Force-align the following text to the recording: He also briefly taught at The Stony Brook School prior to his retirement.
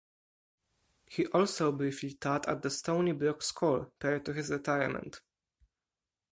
He 1.05 1.27
also 1.27 1.71
briefly 1.71 2.15
taught 2.15 2.47
at 2.47 2.63
The 2.63 2.71
Stony 2.71 3.11
Brook 3.11 3.43
School 3.43 3.93
prior 3.99 4.17
to 4.21 4.33
his 4.33 4.49
retirement. 4.49 5.21